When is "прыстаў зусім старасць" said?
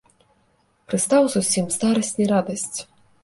0.91-2.11